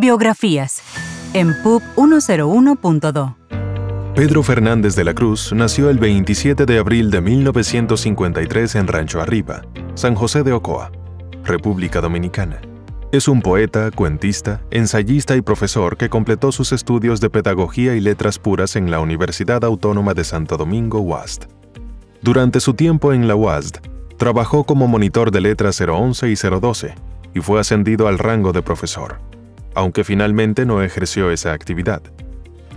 [0.00, 0.82] Biografías
[1.34, 3.34] en PUB 101.2.
[4.14, 9.60] Pedro Fernández de la Cruz nació el 27 de abril de 1953 en Rancho Arriba,
[9.94, 10.90] San José de Ocoa,
[11.44, 12.62] República Dominicana.
[13.12, 18.38] Es un poeta, cuentista, ensayista y profesor que completó sus estudios de Pedagogía y Letras
[18.38, 21.42] Puras en la Universidad Autónoma de Santo Domingo, UASD.
[22.22, 23.76] Durante su tiempo en la UASD,
[24.16, 26.94] trabajó como monitor de letras 011 y 012
[27.34, 29.18] y fue ascendido al rango de profesor,
[29.74, 32.02] aunque finalmente no ejerció esa actividad.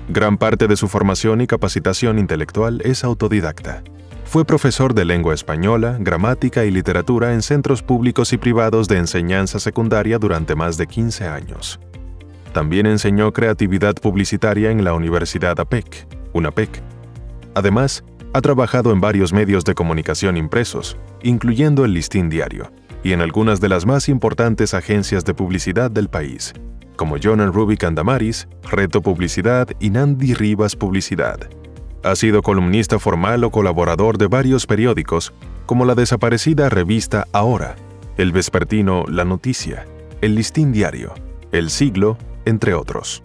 [0.10, 3.84] Gran parte de su formación y capacitación intelectual es autodidacta.
[4.26, 9.60] Fue profesor de lengua española, gramática y literatura en centros públicos y privados de enseñanza
[9.60, 11.80] secundaria durante más de 15 años.
[12.52, 16.82] También enseñó creatividad publicitaria en la Universidad APEC, UNAPEC.
[17.56, 18.04] Además,
[18.34, 22.72] ha trabajado en varios medios de comunicación impresos, incluyendo el Listín Diario,
[23.04, 26.54] y en algunas de las más importantes agencias de publicidad del país,
[26.96, 31.40] como Jonan Rubik Andamaris, Reto Publicidad y Nandi Rivas Publicidad.
[32.04, 35.34] Ha sido columnista formal o colaborador de varios periódicos,
[35.66, 37.76] como la desaparecida revista Ahora,
[38.18, 39.86] el vespertino La Noticia,
[40.22, 41.14] el Listín Diario,
[41.52, 43.22] El Siglo, entre otros.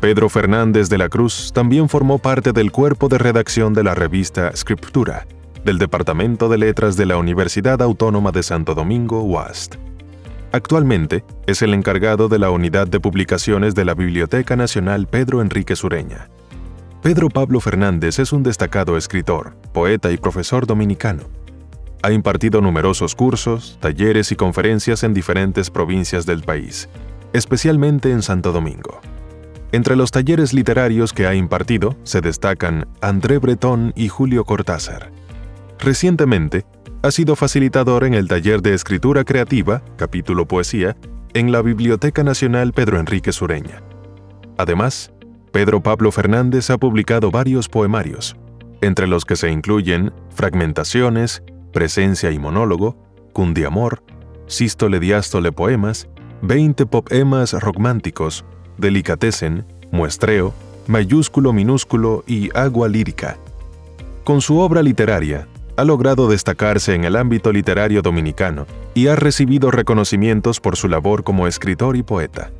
[0.00, 4.54] Pedro Fernández de la Cruz también formó parte del cuerpo de redacción de la revista
[4.56, 5.26] Scriptura,
[5.64, 9.87] del Departamento de Letras de la Universidad Autónoma de Santo Domingo, UAST.
[10.50, 15.76] Actualmente es el encargado de la unidad de publicaciones de la Biblioteca Nacional Pedro Enrique
[15.76, 16.28] Sureña.
[17.02, 21.24] Pedro Pablo Fernández es un destacado escritor, poeta y profesor dominicano.
[22.02, 26.88] Ha impartido numerosos cursos, talleres y conferencias en diferentes provincias del país,
[27.34, 29.00] especialmente en Santo Domingo.
[29.70, 35.10] Entre los talleres literarios que ha impartido se destacan André Breton y Julio Cortázar.
[35.78, 36.64] Recientemente,
[37.02, 40.96] ha sido facilitador en el taller de escritura creativa, capítulo poesía,
[41.34, 43.82] en la Biblioteca Nacional Pedro Enrique Sureña.
[44.56, 45.12] Además,
[45.52, 48.36] Pedro Pablo Fernández ha publicado varios poemarios,
[48.80, 51.42] entre los que se incluyen Fragmentaciones,
[51.72, 52.96] Presencia y Monólogo,
[53.32, 54.02] Cundiamor,
[54.46, 56.08] Sístole Diástole Poemas,
[56.42, 58.44] 20 poemas románticos,
[58.76, 60.54] Delicatesen, Muestreo,
[60.86, 63.36] Mayúsculo Minúsculo y Agua Lírica.
[64.24, 65.46] Con su obra literaria,
[65.78, 71.22] ha logrado destacarse en el ámbito literario dominicano y ha recibido reconocimientos por su labor
[71.22, 72.50] como escritor y poeta.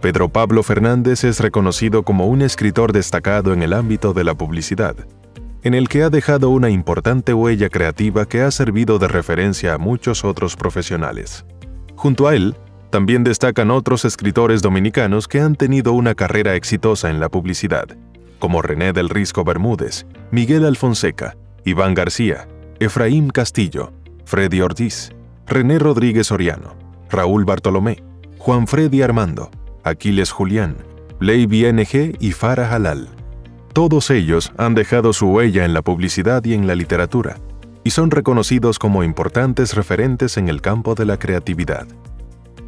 [0.00, 4.94] Pedro Pablo Fernández es reconocido como un escritor destacado en el ámbito de la publicidad,
[5.64, 9.78] en el que ha dejado una importante huella creativa que ha servido de referencia a
[9.78, 11.44] muchos otros profesionales.
[11.96, 12.54] Junto a él,
[12.90, 17.88] también destacan otros escritores dominicanos que han tenido una carrera exitosa en la publicidad,
[18.38, 22.46] como René del Risco Bermúdez, Miguel Alfonseca, Iván García,
[22.78, 23.92] Efraín Castillo,
[24.26, 25.12] Freddy Ortiz,
[25.46, 26.74] René Rodríguez Oriano,
[27.10, 28.02] Raúl Bartolomé,
[28.38, 29.50] Juan Freddy Armando,
[29.82, 30.76] Aquiles Julián,
[31.20, 33.08] Ley BNG y Farah Halal.
[33.72, 37.38] Todos ellos han dejado su huella en la publicidad y en la literatura,
[37.82, 41.86] y son reconocidos como importantes referentes en el campo de la creatividad.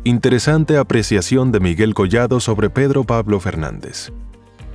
[0.04, 4.12] Interesante apreciación de Miguel Collado sobre Pedro Pablo Fernández.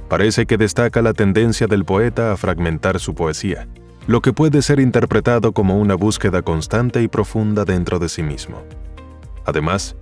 [0.10, 3.68] Parece que destaca la tendencia del poeta a fragmentar su poesía,
[4.12, 8.62] lo que puede ser interpretado como una búsqueda constante y profunda dentro de sí mismo.
[9.46, 9.96] Además,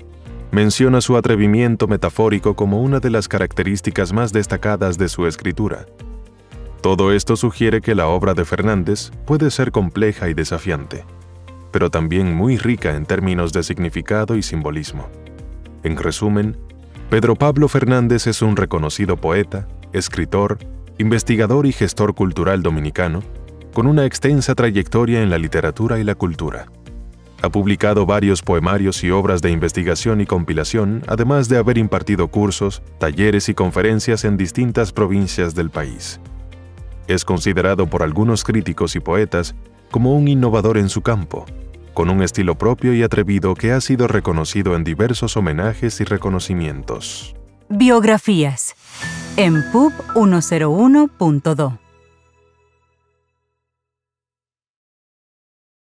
[0.52, 5.86] menciona su atrevimiento metafórico como una de las características más destacadas de su escritura.
[6.82, 11.06] Todo esto sugiere que la obra de Fernández puede ser compleja y desafiante
[11.72, 15.08] pero también muy rica en términos de significado y simbolismo.
[15.84, 16.58] En resumen,
[17.10, 20.58] Pedro Pablo Fernández es un reconocido poeta, escritor,
[20.98, 23.24] investigador y gestor cultural dominicano,
[23.74, 26.68] con una extensa trayectoria en la literatura y la cultura.
[27.42, 32.82] Ha publicado varios poemarios y obras de investigación y compilación, además de haber impartido cursos,
[32.98, 36.20] talleres y conferencias en distintas provincias del país.
[37.08, 39.56] Es considerado por algunos críticos y poetas
[39.90, 41.46] como un innovador en su campo,
[41.94, 47.36] con un estilo propio y atrevido que ha sido reconocido en diversos homenajes y reconocimientos.
[47.70, 48.76] Biografías
[49.38, 51.89] en PUB 101.2